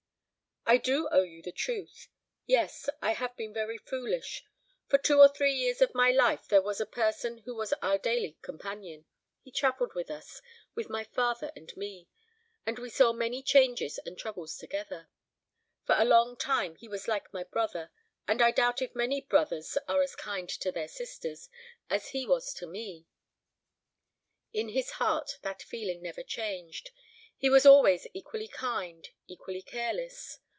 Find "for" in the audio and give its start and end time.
4.87-4.97, 15.83-15.95